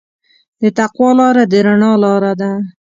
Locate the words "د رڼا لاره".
1.51-2.33